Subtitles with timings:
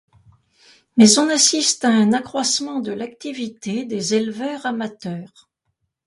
[0.97, 5.47] Mais on assiste à un accroissement de l'activité des éleveurs amateurs.